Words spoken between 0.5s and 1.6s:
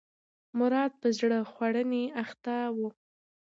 مراد په زړه